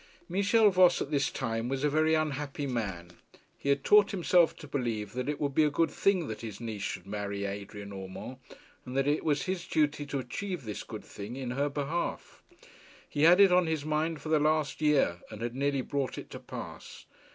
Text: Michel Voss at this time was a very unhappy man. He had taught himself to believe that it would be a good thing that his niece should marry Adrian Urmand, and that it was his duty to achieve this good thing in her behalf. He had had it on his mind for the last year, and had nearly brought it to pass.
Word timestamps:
Michel 0.27 0.71
Voss 0.71 0.99
at 0.99 1.11
this 1.11 1.29
time 1.29 1.69
was 1.69 1.83
a 1.83 1.87
very 1.91 2.15
unhappy 2.15 2.65
man. 2.65 3.11
He 3.55 3.69
had 3.69 3.83
taught 3.83 4.09
himself 4.09 4.55
to 4.55 4.67
believe 4.67 5.13
that 5.13 5.29
it 5.29 5.39
would 5.39 5.53
be 5.53 5.63
a 5.63 5.69
good 5.69 5.91
thing 5.91 6.27
that 6.27 6.41
his 6.41 6.59
niece 6.59 6.81
should 6.81 7.05
marry 7.05 7.45
Adrian 7.45 7.93
Urmand, 7.93 8.37
and 8.83 8.97
that 8.97 9.05
it 9.07 9.23
was 9.23 9.43
his 9.43 9.67
duty 9.67 10.07
to 10.07 10.17
achieve 10.17 10.65
this 10.65 10.81
good 10.81 11.05
thing 11.05 11.35
in 11.35 11.51
her 11.51 11.69
behalf. 11.69 12.41
He 13.07 13.21
had 13.21 13.39
had 13.39 13.41
it 13.41 13.51
on 13.51 13.67
his 13.67 13.85
mind 13.85 14.21
for 14.23 14.29
the 14.29 14.39
last 14.39 14.81
year, 14.81 15.19
and 15.29 15.39
had 15.43 15.53
nearly 15.55 15.81
brought 15.81 16.17
it 16.17 16.31
to 16.31 16.39
pass. 16.39 17.05